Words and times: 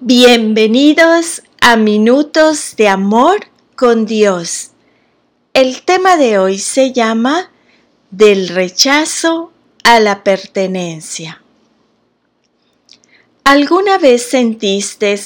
Bienvenidos 0.00 1.42
a 1.60 1.74
Minutos 1.74 2.76
de 2.76 2.86
Amor 2.86 3.48
con 3.74 4.06
Dios. 4.06 4.70
El 5.54 5.82
tema 5.82 6.16
de 6.16 6.38
hoy 6.38 6.60
se 6.60 6.92
llama 6.92 7.50
Del 8.12 8.46
rechazo 8.46 9.52
a 9.82 9.98
la 9.98 10.22
pertenencia. 10.22 11.42
¿Alguna 13.42 13.98
vez 13.98 14.22
sentiste 14.22 15.18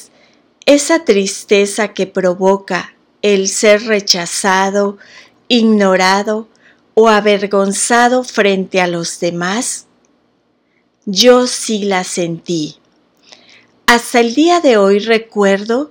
esa 0.65 1.05
tristeza 1.05 1.89
que 1.89 2.07
provoca 2.07 2.95
el 3.21 3.49
ser 3.49 3.83
rechazado, 3.83 4.97
ignorado 5.49 6.49
o 6.95 7.11
avergonzado 7.11 8.25
frente 8.25 8.81
a 8.81 8.87
los 8.87 9.21
demás? 9.21 9.87
Yo 11.05 11.47
sí 11.47 11.85
la 11.85 12.05
sentí 12.05 12.79
hasta 13.93 14.21
el 14.21 14.35
día 14.35 14.61
de 14.61 14.79
hoy 14.79 15.01
recuerdo 15.01 15.91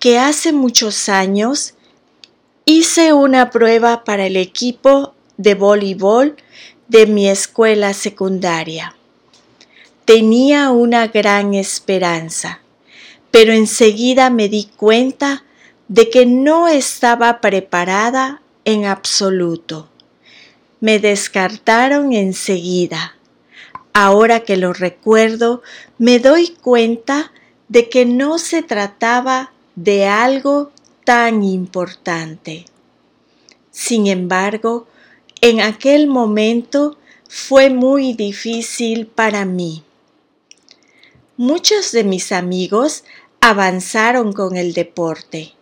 que 0.00 0.18
hace 0.18 0.52
muchos 0.52 1.08
años 1.08 1.74
hice 2.64 3.12
una 3.12 3.50
prueba 3.50 4.02
para 4.02 4.26
el 4.26 4.36
equipo 4.36 5.14
de 5.36 5.54
voleibol 5.54 6.34
de 6.88 7.06
mi 7.06 7.28
escuela 7.28 7.94
secundaria. 7.94 8.96
Tenía 10.04 10.70
una 10.70 11.06
gran 11.06 11.54
esperanza, 11.54 12.60
pero 13.30 13.52
enseguida 13.52 14.30
me 14.30 14.48
di 14.48 14.68
cuenta 14.76 15.44
de 15.86 16.10
que 16.10 16.26
no 16.26 16.66
estaba 16.66 17.40
preparada 17.40 18.42
en 18.64 18.84
absoluto. 18.84 19.88
Me 20.80 20.98
descartaron 20.98 22.12
enseguida 22.14 23.14
Ahora 23.92 24.40
que 24.40 24.56
lo 24.56 24.72
recuerdo, 24.72 25.62
me 25.98 26.18
doy 26.18 26.48
cuenta 26.48 27.32
de 27.68 27.88
que 27.88 28.04
no 28.04 28.38
se 28.38 28.62
trataba 28.62 29.52
de 29.74 30.06
algo 30.06 30.70
tan 31.04 31.42
importante. 31.42 32.64
Sin 33.70 34.06
embargo, 34.06 34.86
en 35.40 35.60
aquel 35.60 36.06
momento 36.06 36.98
fue 37.28 37.70
muy 37.70 38.14
difícil 38.14 39.06
para 39.06 39.44
mí. 39.44 39.84
Muchos 41.36 41.92
de 41.92 42.02
mis 42.02 42.32
amigos 42.32 43.04
avanzaron 43.40 44.32
con 44.32 44.56
el 44.56 44.72
deporte 44.72 45.54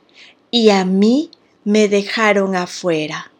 y 0.50 0.70
a 0.70 0.84
mí 0.84 1.30
me 1.64 1.88
dejaron 1.88 2.56
afuera. 2.56 3.30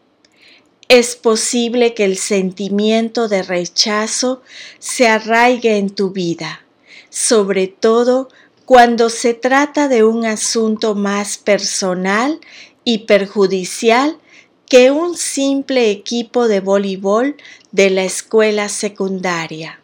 Es 0.89 1.17
posible 1.17 1.93
que 1.93 2.05
el 2.05 2.17
sentimiento 2.17 3.27
de 3.27 3.43
rechazo 3.43 4.41
se 4.79 5.09
arraigue 5.09 5.77
en 5.77 5.89
tu 5.89 6.11
vida, 6.11 6.61
sobre 7.09 7.67
todo 7.67 8.29
cuando 8.63 9.09
se 9.09 9.33
trata 9.33 9.89
de 9.89 10.05
un 10.05 10.25
asunto 10.25 10.95
más 10.95 11.37
personal 11.37 12.39
y 12.85 12.99
perjudicial 12.99 14.17
que 14.65 14.91
un 14.91 15.17
simple 15.17 15.91
equipo 15.91 16.47
de 16.47 16.61
voleibol 16.61 17.35
de 17.73 17.89
la 17.89 18.05
escuela 18.05 18.69
secundaria. 18.69 19.81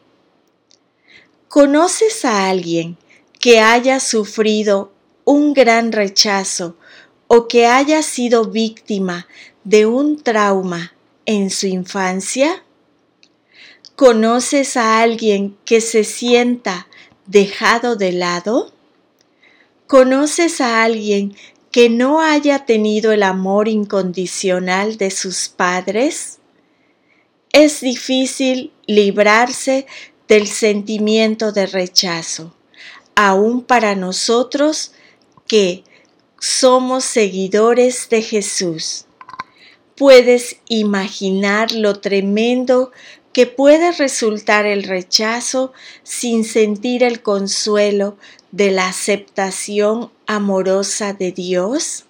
¿Conoces 1.49 2.23
a 2.23 2.49
alguien 2.49 2.97
que 3.39 3.59
haya 3.59 3.99
sufrido 3.99 4.93
un 5.25 5.53
gran 5.53 5.91
rechazo 5.91 6.77
o 7.27 7.49
que 7.49 7.67
haya 7.67 8.01
sido 8.03 8.45
víctima 8.45 9.27
de 9.63 9.85
un 9.85 10.21
trauma 10.21 10.92
en 11.25 11.49
su 11.49 11.67
infancia? 11.67 12.63
¿Conoces 13.95 14.77
a 14.77 15.01
alguien 15.01 15.57
que 15.65 15.79
se 15.81 16.03
sienta 16.03 16.87
dejado 17.25 17.95
de 17.95 18.11
lado? 18.11 18.73
¿Conoces 19.87 20.61
a 20.61 20.83
alguien 20.83 21.35
que 21.71 21.89
no 21.89 22.21
haya 22.21 22.65
tenido 22.65 23.11
el 23.11 23.23
amor 23.23 23.67
incondicional 23.67 24.97
de 24.97 25.11
sus 25.11 25.49
padres? 25.49 26.39
Es 27.51 27.81
difícil 27.81 28.71
librarse 28.87 29.85
del 30.27 30.47
sentimiento 30.47 31.51
de 31.51 31.67
rechazo, 31.67 32.55
aun 33.15 33.63
para 33.63 33.95
nosotros 33.95 34.93
que 35.47 35.83
somos 36.39 37.03
seguidores 37.03 38.09
de 38.09 38.21
Jesús. 38.21 39.05
Puedes 39.95 40.57
imaginar 40.67 41.71
lo 41.71 41.99
tremendo 41.99 42.91
que 43.33 43.47
puede 43.47 43.91
resultar 43.91 44.65
el 44.65 44.83
rechazo 44.83 45.73
sin 46.03 46.45
sentir 46.45 47.03
el 47.03 47.21
consuelo 47.21 48.17
de 48.51 48.71
la 48.71 48.87
aceptación 48.87 50.11
amorosa 50.27 51.13
de 51.13 51.31
Dios? 51.31 52.05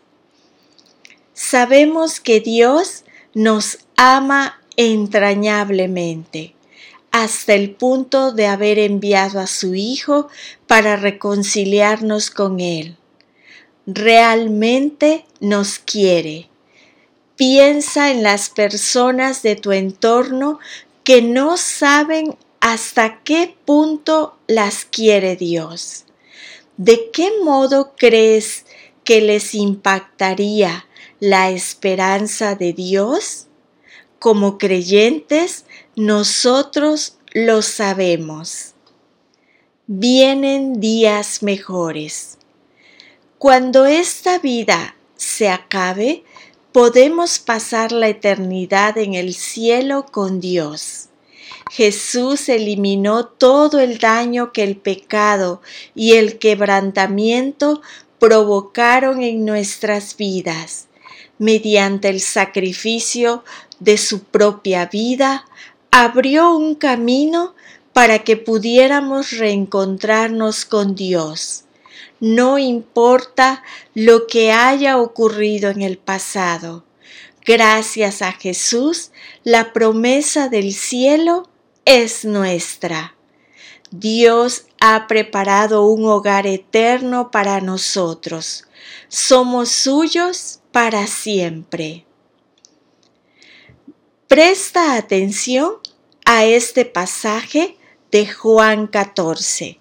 Sabemos 1.33 2.19
que 2.19 2.41
Dios 2.41 3.05
nos 3.33 3.79
ama 3.95 4.61
entrañablemente 4.75 6.55
hasta 7.11 7.53
el 7.53 7.71
punto 7.71 8.31
de 8.31 8.47
haber 8.47 8.79
enviado 8.79 9.39
a 9.39 9.47
su 9.47 9.75
Hijo 9.75 10.27
para 10.67 10.95
reconciliarnos 10.95 12.31
con 12.31 12.59
Él. 12.59 12.97
Realmente 13.85 15.25
nos 15.39 15.79
quiere 15.79 16.50
Piensa 17.35 18.11
en 18.11 18.21
las 18.21 18.49
personas 18.49 19.41
de 19.41 19.55
tu 19.55 19.71
entorno 19.71 20.59
que 21.03 21.21
no 21.21 21.57
saben 21.57 22.38
hasta 22.59 23.21
qué 23.23 23.55
punto 23.66 24.38
las 24.47 24.85
quiere 24.85 25.35
Dios. 25.35 26.05
¿De 26.77 27.09
qué 27.11 27.31
modo 27.44 27.94
crees 27.97 28.66
que 29.03 29.21
les 29.21 29.53
impactaría 29.55 30.88
la 31.19 31.49
esperanza 31.49 32.55
de 32.55 32.73
Dios? 32.73 33.47
Como 34.19 34.57
creyentes, 34.57 35.65
nosotros 35.95 37.17
lo 37.33 37.61
sabemos. 37.61 38.73
Vienen 39.88 40.79
días 40.79 41.44
mejores. 41.44 42.38
Cuando 43.38 43.85
esta 43.85 44.39
vida 44.39 44.95
se 45.17 45.50
acabe, 45.50 46.23
podemos 46.73 47.38
pasar 47.38 47.91
la 47.91 48.07
eternidad 48.07 48.97
en 48.97 49.13
el 49.13 49.35
cielo 49.35 50.07
con 50.11 50.39
Dios. 50.39 51.09
Jesús 51.72 52.50
eliminó 52.50 53.25
todo 53.25 53.79
el 53.79 54.00
daño 54.00 54.51
que 54.51 54.63
el 54.63 54.75
pecado 54.78 55.62
y 55.94 56.13
el 56.13 56.39
quebrantamiento 56.39 57.81
provocaron 58.17 59.22
en 59.22 59.45
nuestras 59.45 60.17
vidas. 60.17 60.88
Mediante 61.38 62.09
el 62.09 62.19
sacrificio 62.19 63.44
de 63.79 63.97
su 63.97 64.23
propia 64.23 64.88
vida, 64.88 65.45
abrió 65.91 66.56
un 66.56 66.73
camino 66.73 67.53
para 67.94 68.19
que 68.23 68.35
pudiéramos 68.35 69.38
reencontrarnos 69.38 70.66
con 70.66 70.95
Dios 70.95 71.62
no 72.23 72.57
importa 72.57 73.63
lo 73.94 74.28
que 74.28 74.53
haya 74.53 74.97
ocurrido 74.97 75.69
en 75.69 75.81
el 75.81 75.97
pasado. 75.97 76.85
Gracias 77.45 78.22
a 78.22 78.31
Jesús, 78.31 79.11
la 79.44 79.73
promesa 79.73 80.47
del 80.47 80.72
cielo 80.72 81.50
es 81.83 82.23
nuestra. 82.23 83.13
Dios 83.91 84.67
ha 84.79 85.06
preparado 85.07 85.85
un 85.85 86.06
hogar 86.06 86.47
eterno 86.47 87.29
para 87.29 87.59
nosotros. 87.59 88.67
Somos 89.09 89.67
suyos 89.67 90.62
para 90.72 91.07
siempre. 91.07 92.06
Presta 94.29 94.95
atención 94.95 95.73
a 96.23 96.45
este 96.45 96.85
pasaje 96.85 97.75
de 98.12 98.31
Juan 98.31 98.88
14, 98.88 99.78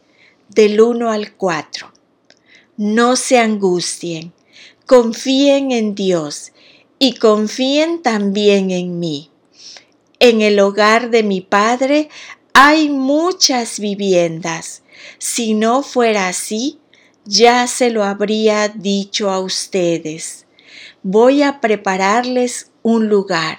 del 0.49 0.81
1 0.81 1.09
al 1.09 1.35
4 1.35 1.92
no 2.77 3.17
se 3.17 3.39
angustien, 3.39 4.33
confíen 4.87 5.73
en 5.73 5.95
Dios 5.95 6.53
y 6.99 7.15
confíen 7.15 8.03
también 8.03 8.71
en 8.71 8.99
mí. 8.99 9.31
En 10.19 10.41
el 10.41 10.59
hogar 10.59 11.11
de 11.11 11.23
mi 11.23 11.41
Padre 11.41 12.09
hay 12.55 12.89
muchas 12.89 13.79
viviendas. 13.79 14.83
Si 15.19 15.55
no 15.55 15.83
fuera 15.83 16.29
así, 16.29 16.79
ya 17.25 17.67
se 17.67 17.91
lo 17.91 18.05
habría 18.05 18.69
dicho 18.69 19.31
a 19.31 19.41
ustedes. 19.41 20.47
Voy 21.03 21.43
a 21.43 21.61
prepararles 21.61 22.71
un 22.83 23.09
lugar. 23.09 23.59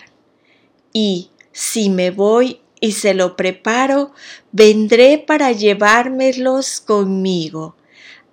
Y 0.91 1.29
si 1.51 1.89
me 1.89 2.11
voy 2.11 2.61
y 2.79 2.93
se 2.93 3.13
lo 3.13 3.35
preparo, 3.35 4.11
vendré 4.51 5.17
para 5.17 5.51
llevármelos 5.51 6.79
conmigo 6.79 7.75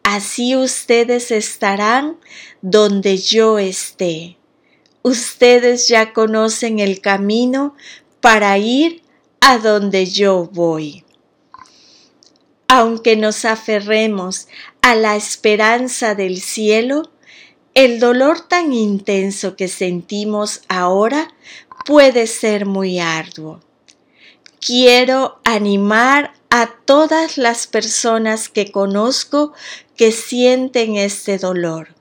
así 0.02 0.56
ustedes 0.56 1.30
estarán 1.30 2.18
donde 2.62 3.18
yo 3.18 3.58
esté. 3.58 4.36
Ustedes 5.02 5.88
ya 5.88 6.12
conocen 6.12 6.78
el 6.78 7.00
camino 7.00 7.74
para 8.20 8.58
ir 8.58 9.02
a 9.40 9.58
donde 9.58 10.06
yo 10.06 10.48
voy. 10.52 11.04
aunque 12.72 13.16
nos 13.16 13.44
aferremos 13.44 14.46
a 14.80 14.94
la 14.94 15.16
esperanza 15.16 16.14
del 16.14 16.40
cielo, 16.40 17.10
el 17.74 17.98
dolor 17.98 18.46
tan 18.46 18.72
intenso 18.72 19.56
que 19.56 19.66
sentimos 19.66 20.62
ahora 20.68 21.34
puede 21.84 22.28
ser 22.28 22.66
muy 22.66 23.00
arduo. 23.00 23.58
Quiero 24.60 25.40
animar 25.42 26.34
a 26.50 26.66
todas 26.84 27.38
las 27.38 27.66
personas 27.66 28.48
que 28.48 28.72
conozco 28.72 29.52
que 29.96 30.12
sienten 30.12 30.96
este 30.96 31.38
dolor. 31.38 31.94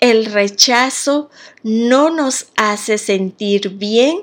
El 0.00 0.26
rechazo 0.26 1.30
no 1.62 2.10
nos 2.10 2.46
hace 2.56 2.98
sentir 2.98 3.70
bien 3.70 4.22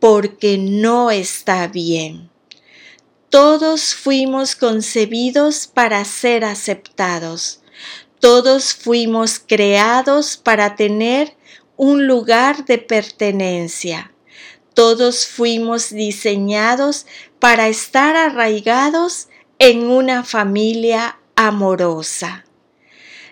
porque 0.00 0.58
no 0.58 1.10
está 1.10 1.68
bien. 1.68 2.30
Todos 3.28 3.94
fuimos 3.94 4.56
concebidos 4.56 5.66
para 5.66 6.04
ser 6.04 6.44
aceptados. 6.44 7.60
Todos 8.20 8.74
fuimos 8.74 9.38
creados 9.38 10.36
para 10.36 10.76
tener 10.76 11.36
un 11.76 12.06
lugar 12.06 12.64
de 12.64 12.78
pertenencia. 12.78 14.12
Todos 14.74 15.26
fuimos 15.26 15.90
diseñados 15.90 17.06
para 17.44 17.68
estar 17.68 18.16
arraigados 18.16 19.28
en 19.58 19.90
una 19.90 20.24
familia 20.24 21.18
amorosa. 21.36 22.46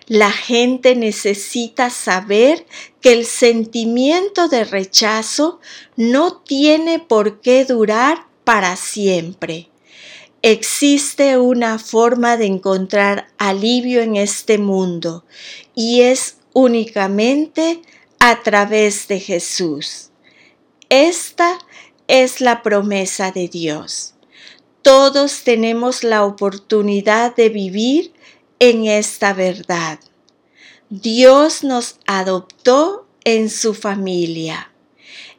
La 0.05 0.29
gente 0.29 0.95
necesita 0.95 1.89
saber 1.89 2.67
que 3.01 3.11
el 3.11 3.25
sentimiento 3.25 4.49
de 4.49 4.65
rechazo 4.65 5.59
no 5.95 6.37
tiene 6.43 6.99
por 6.99 7.41
qué 7.41 7.65
durar 7.65 8.27
para 8.43 8.75
siempre. 8.75 9.71
Existe 10.43 11.39
una 11.39 11.79
forma 11.79 12.37
de 12.37 12.45
encontrar 12.45 13.29
alivio 13.39 14.03
en 14.03 14.15
este 14.15 14.59
mundo 14.59 15.25
y 15.73 16.01
es 16.01 16.37
únicamente 16.53 17.81
a 18.19 18.43
través 18.43 19.07
de 19.07 19.19
Jesús. 19.19 20.11
Esta 20.89 21.57
es 22.13 22.41
la 22.41 22.61
promesa 22.61 23.31
de 23.31 23.47
Dios. 23.47 24.13
Todos 24.83 25.41
tenemos 25.43 26.03
la 26.03 26.23
oportunidad 26.25 27.35
de 27.35 27.49
vivir 27.49 28.13
en 28.59 28.85
esta 28.85 29.33
verdad. 29.33 29.99
Dios 30.91 31.63
nos 31.63 31.95
adoptó 32.05 33.07
en 33.23 33.49
su 33.49 33.73
familia. 33.73 34.71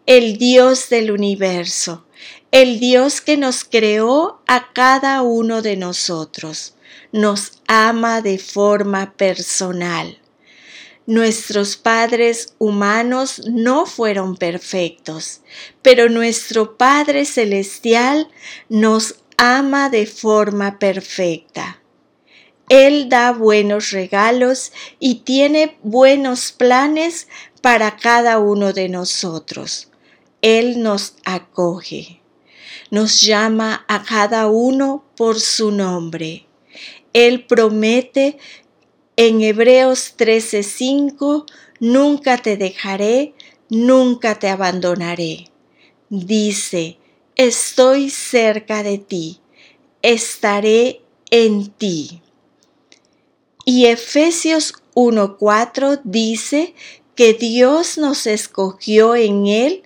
El 0.06 0.36
Dios 0.36 0.88
del 0.88 1.12
universo, 1.12 2.06
el 2.50 2.80
Dios 2.80 3.20
que 3.20 3.36
nos 3.36 3.62
creó 3.62 4.42
a 4.48 4.72
cada 4.72 5.22
uno 5.22 5.62
de 5.62 5.76
nosotros, 5.76 6.74
nos 7.12 7.52
ama 7.68 8.20
de 8.20 8.38
forma 8.38 9.12
personal. 9.12 10.18
Nuestros 11.06 11.76
padres 11.76 12.54
humanos 12.58 13.42
no 13.46 13.84
fueron 13.84 14.36
perfectos, 14.36 15.42
pero 15.82 16.08
nuestro 16.08 16.78
Padre 16.78 17.26
Celestial 17.26 18.28
nos 18.70 19.16
ama 19.36 19.90
de 19.90 20.06
forma 20.06 20.78
perfecta. 20.78 21.82
Él 22.70 23.10
da 23.10 23.32
buenos 23.32 23.90
regalos 23.90 24.72
y 24.98 25.16
tiene 25.16 25.76
buenos 25.82 26.52
planes 26.52 27.28
para 27.60 27.96
cada 27.96 28.38
uno 28.38 28.72
de 28.72 28.88
nosotros. 28.88 29.90
Él 30.40 30.82
nos 30.82 31.16
acoge. 31.26 32.22
Nos 32.90 33.20
llama 33.20 33.84
a 33.88 34.02
cada 34.02 34.46
uno 34.46 35.04
por 35.16 35.38
su 35.38 35.70
nombre. 35.70 36.46
Él 37.12 37.44
promete 37.44 38.38
en 39.16 39.42
Hebreos 39.42 40.14
13:5, 40.16 41.46
nunca 41.80 42.38
te 42.38 42.56
dejaré, 42.56 43.34
nunca 43.68 44.38
te 44.38 44.48
abandonaré. 44.48 45.50
Dice, 46.10 46.98
estoy 47.36 48.10
cerca 48.10 48.82
de 48.82 48.98
ti, 48.98 49.40
estaré 50.02 51.02
en 51.30 51.68
ti. 51.68 52.22
Y 53.64 53.86
Efesios 53.86 54.74
1.4 54.94 56.00
dice 56.04 56.74
que 57.14 57.32
Dios 57.32 57.96
nos 57.98 58.26
escogió 58.26 59.14
en 59.14 59.46
Él 59.46 59.82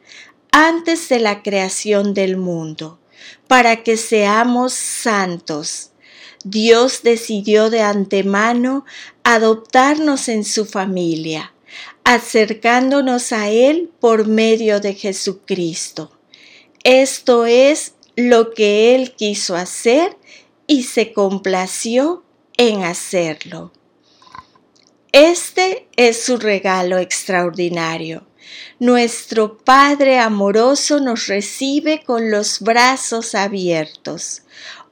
antes 0.51 1.09
de 1.09 1.21
la 1.21 1.43
creación 1.43 2.15
del 2.15 2.37
mundo, 2.37 2.99
para 3.47 3.83
que 3.83 3.97
seamos 3.97 4.73
santos. 4.73 5.93
Dios 6.45 7.03
decidió 7.03 7.71
de 7.71 7.83
antemano 7.83 8.85
adoptarnos 9.25 10.29
en 10.29 10.45
su 10.45 10.65
familia, 10.65 11.53
acercándonos 12.05 13.33
a 13.33 13.49
Él 13.49 13.91
por 14.01 14.27
medio 14.27 14.81
de 14.81 14.95
Jesucristo. 14.95 16.13
Esto 16.85 17.47
es 17.47 17.95
lo 18.17 18.53
que 18.53 18.95
Él 18.95 19.15
quiso 19.15 19.57
hacer 19.57 20.17
y 20.67 20.85
se 20.85 21.13
complació 21.13 22.25
en 22.57 22.83
hacerlo. 22.83 23.73
Este 25.13 25.89
es 25.97 26.23
su 26.23 26.37
regalo 26.37 26.99
extraordinario. 26.99 28.27
Nuestro 28.79 29.59
Padre 29.59 30.19
amoroso 30.19 31.01
nos 31.01 31.27
recibe 31.27 32.03
con 32.05 32.31
los 32.31 32.61
brazos 32.61 33.35
abiertos. 33.35 34.43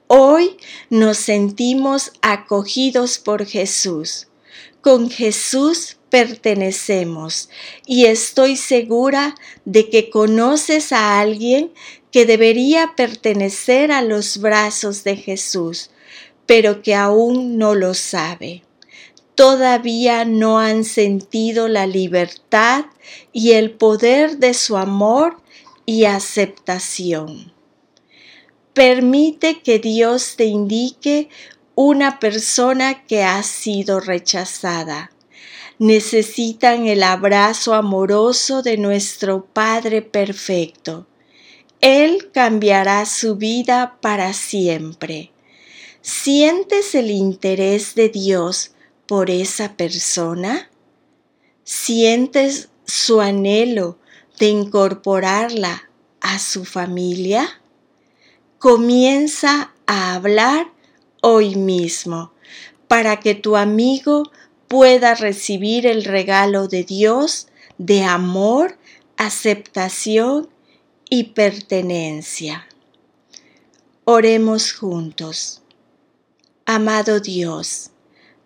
Hoy 0.08 0.56
nos 0.88 1.16
sentimos 1.16 2.12
acogidos 2.22 3.18
por 3.18 3.44
Jesús. 3.44 4.28
Con 4.80 5.10
Jesús 5.10 5.96
pertenecemos 6.10 7.50
y 7.86 8.04
estoy 8.04 8.56
segura 8.56 9.34
de 9.64 9.90
que 9.90 10.08
conoces 10.08 10.92
a 10.92 11.18
alguien 11.18 11.72
que 12.12 12.24
debería 12.24 12.92
pertenecer 12.96 13.90
a 13.90 14.00
los 14.00 14.38
brazos 14.38 15.02
de 15.02 15.16
Jesús, 15.16 15.90
pero 16.46 16.82
que 16.82 16.94
aún 16.94 17.58
no 17.58 17.74
lo 17.74 17.92
sabe. 17.92 18.62
Todavía 19.34 20.24
no 20.24 20.60
han 20.60 20.84
sentido 20.84 21.66
la 21.66 21.88
libertad 21.88 22.84
y 23.32 23.52
el 23.54 23.72
poder 23.72 24.38
de 24.38 24.54
su 24.54 24.76
amor 24.76 25.36
y 25.84 26.04
aceptación. 26.04 27.55
Permite 28.76 29.62
que 29.62 29.78
Dios 29.78 30.36
te 30.36 30.44
indique 30.44 31.30
una 31.74 32.18
persona 32.18 33.06
que 33.06 33.24
ha 33.24 33.42
sido 33.42 34.00
rechazada. 34.00 35.12
Necesitan 35.78 36.86
el 36.86 37.02
abrazo 37.02 37.72
amoroso 37.72 38.60
de 38.60 38.76
nuestro 38.76 39.46
Padre 39.46 40.02
perfecto. 40.02 41.06
Él 41.80 42.30
cambiará 42.34 43.06
su 43.06 43.36
vida 43.36 43.96
para 44.02 44.34
siempre. 44.34 45.32
¿Sientes 46.02 46.94
el 46.94 47.10
interés 47.10 47.94
de 47.94 48.10
Dios 48.10 48.72
por 49.06 49.30
esa 49.30 49.78
persona? 49.78 50.70
¿Sientes 51.64 52.68
su 52.84 53.22
anhelo 53.22 53.96
de 54.38 54.48
incorporarla 54.48 55.88
a 56.20 56.38
su 56.38 56.66
familia? 56.66 57.62
Comienza 58.58 59.74
a 59.86 60.14
hablar 60.14 60.72
hoy 61.20 61.56
mismo 61.56 62.32
para 62.88 63.20
que 63.20 63.34
tu 63.34 63.54
amigo 63.54 64.30
pueda 64.66 65.14
recibir 65.14 65.86
el 65.86 66.04
regalo 66.04 66.66
de 66.66 66.82
Dios 66.82 67.48
de 67.76 68.02
amor, 68.04 68.78
aceptación 69.18 70.48
y 71.10 71.24
pertenencia. 71.34 72.66
Oremos 74.04 74.72
juntos. 74.72 75.60
Amado 76.64 77.20
Dios, 77.20 77.90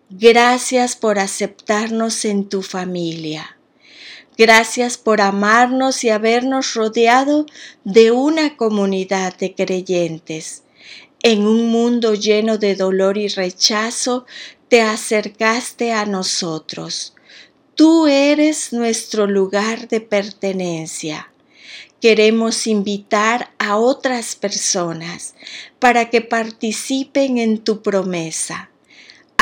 gracias 0.09 0.97
por 0.97 1.19
aceptarnos 1.19 2.25
en 2.25 2.49
tu 2.49 2.61
familia. 2.61 3.57
Gracias 4.37 4.97
por 4.97 5.21
amarnos 5.21 6.03
y 6.03 6.09
habernos 6.09 6.73
rodeado 6.73 7.45
de 7.83 8.11
una 8.11 8.57
comunidad 8.57 9.37
de 9.37 9.53
creyentes. 9.53 10.63
En 11.21 11.45
un 11.45 11.69
mundo 11.69 12.15
lleno 12.15 12.57
de 12.57 12.75
dolor 12.75 13.17
y 13.17 13.27
rechazo, 13.27 14.25
te 14.69 14.81
acercaste 14.81 15.93
a 15.93 16.05
nosotros. 16.05 17.13
Tú 17.75 18.07
eres 18.07 18.73
nuestro 18.73 19.27
lugar 19.27 19.87
de 19.87 20.01
pertenencia 20.01 21.31
queremos 22.01 22.65
invitar 22.65 23.51
a 23.59 23.77
otras 23.77 24.35
personas 24.35 25.35
para 25.79 26.09
que 26.09 26.21
participen 26.21 27.37
en 27.37 27.59
tu 27.59 27.83
promesa. 27.83 28.70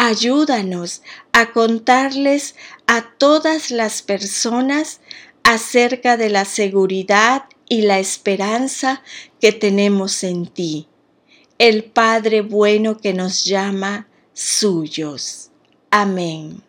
Ayúdanos 0.02 1.02
a 1.34 1.52
contarles 1.52 2.56
a 2.88 3.02
todas 3.18 3.70
las 3.70 4.02
personas 4.02 5.02
acerca 5.44 6.16
de 6.16 6.30
la 6.30 6.46
seguridad 6.46 7.44
y 7.68 7.82
la 7.82 8.00
esperanza 8.00 9.04
que 9.42 9.52
tenemos 9.52 10.24
en 10.24 10.48
ti. 10.48 10.88
el 11.58 11.84
Padre 11.84 12.40
bueno 12.40 12.96
que 12.96 13.14
nos 13.14 13.44
llama 13.44 14.08
suyos. 14.32 15.52
Amén. 15.92 16.64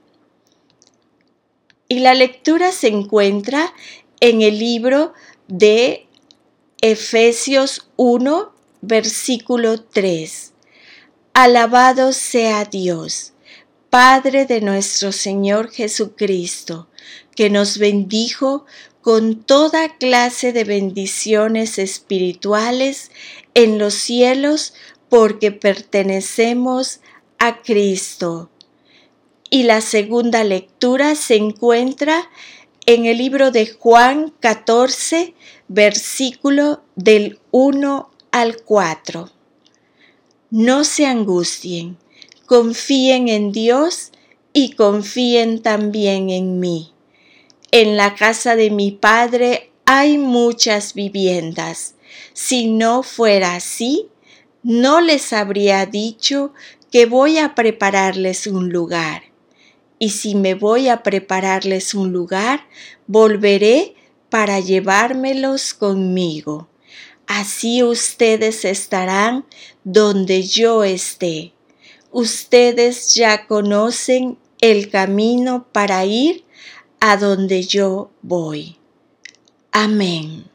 Y 1.86 2.00
la 2.00 2.14
lectura 2.14 2.72
se 2.72 2.88
encuentra 2.88 3.72
en 4.18 4.42
el 4.42 4.58
libro 4.58 5.12
de 5.46 6.08
Efesios 6.80 7.88
1, 7.94 8.52
versículo 8.80 9.80
3. 9.80 10.50
Alabado 11.42 12.12
sea 12.12 12.66
Dios, 12.66 13.32
Padre 13.88 14.44
de 14.44 14.60
nuestro 14.60 15.10
Señor 15.10 15.70
Jesucristo, 15.70 16.86
que 17.34 17.48
nos 17.48 17.78
bendijo 17.78 18.66
con 19.00 19.36
toda 19.36 19.96
clase 19.96 20.52
de 20.52 20.64
bendiciones 20.64 21.78
espirituales 21.78 23.10
en 23.54 23.78
los 23.78 23.94
cielos 23.94 24.74
porque 25.08 25.50
pertenecemos 25.50 27.00
a 27.38 27.62
Cristo. 27.62 28.50
Y 29.48 29.62
la 29.62 29.80
segunda 29.80 30.44
lectura 30.44 31.14
se 31.14 31.36
encuentra 31.36 32.28
en 32.84 33.06
el 33.06 33.16
libro 33.16 33.50
de 33.50 33.66
Juan 33.66 34.34
14, 34.40 35.32
versículo 35.68 36.82
del 36.96 37.40
1 37.50 38.10
al 38.30 38.60
4. 38.62 39.39
No 40.52 40.82
se 40.82 41.06
angustien, 41.06 41.96
confíen 42.44 43.28
en 43.28 43.52
Dios 43.52 44.10
y 44.52 44.72
confíen 44.72 45.62
también 45.62 46.28
en 46.28 46.58
mí. 46.58 46.92
En 47.70 47.96
la 47.96 48.16
casa 48.16 48.56
de 48.56 48.70
mi 48.70 48.90
Padre 48.90 49.70
hay 49.84 50.18
muchas 50.18 50.94
viviendas. 50.94 51.94
Si 52.32 52.66
no 52.66 53.04
fuera 53.04 53.54
así, 53.54 54.08
no 54.64 55.00
les 55.00 55.32
habría 55.32 55.86
dicho 55.86 56.52
que 56.90 57.06
voy 57.06 57.38
a 57.38 57.54
prepararles 57.54 58.48
un 58.48 58.70
lugar. 58.70 59.22
Y 60.00 60.10
si 60.10 60.34
me 60.34 60.54
voy 60.54 60.88
a 60.88 61.04
prepararles 61.04 61.94
un 61.94 62.10
lugar, 62.10 62.66
volveré 63.06 63.94
para 64.30 64.58
llevármelos 64.58 65.74
conmigo. 65.74 66.69
Así 67.32 67.84
ustedes 67.84 68.64
estarán 68.64 69.46
donde 69.84 70.42
yo 70.42 70.82
esté. 70.82 71.52
Ustedes 72.10 73.14
ya 73.14 73.46
conocen 73.46 74.36
el 74.60 74.90
camino 74.90 75.68
para 75.70 76.04
ir 76.04 76.44
a 76.98 77.16
donde 77.16 77.62
yo 77.62 78.10
voy. 78.20 78.78
Amén. 79.70 80.49